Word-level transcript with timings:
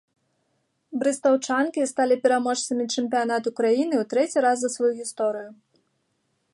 Брэстаўчанкі 1.01 1.83
сталі 1.91 2.15
пераможцамі 2.25 2.85
чэмпіянату 2.97 3.49
краіны 3.61 3.95
ў 4.01 4.11
трэці 4.15 4.37
раз 4.49 4.57
за 4.65 4.69
сваю 4.79 4.93
гісторыю. 5.05 5.49